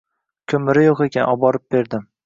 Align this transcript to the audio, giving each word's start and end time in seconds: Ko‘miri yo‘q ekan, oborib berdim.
Ko‘miri 0.53 0.87
yo‘q 0.87 1.05
ekan, 1.09 1.31
oborib 1.37 1.67
berdim. 1.77 2.15